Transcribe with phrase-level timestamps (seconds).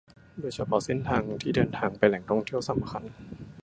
[0.39, 3.03] โดยเฉพาะเส้นทางที่เดินทางไปแหล่งท่องเที่ยวสำคัญ